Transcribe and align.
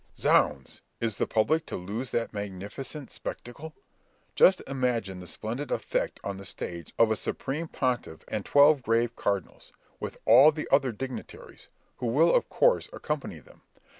Zounds! 0.17 0.81
is 0.99 1.17
the 1.17 1.27
public 1.27 1.67
to 1.67 1.75
lose 1.75 2.09
that 2.09 2.33
magnificent 2.33 3.11
spectacle! 3.11 3.75
Just 4.33 4.63
imagine 4.65 5.19
the 5.19 5.27
splendid 5.27 5.69
effect 5.69 6.19
on 6.23 6.37
the 6.37 6.43
stage 6.43 6.91
of 6.97 7.11
a 7.11 7.15
supreme 7.15 7.67
Pontiff 7.67 8.23
and 8.27 8.43
twelve 8.43 8.81
grave 8.81 9.15
cardinals, 9.15 9.71
with 9.99 10.17
all 10.25 10.51
the 10.51 10.67
other 10.71 10.91
dignitaries, 10.91 11.67
who 11.97 12.07
will 12.07 12.33
of 12.33 12.49
course 12.49 12.89
accompany 12.91 13.37
them! 13.37 13.61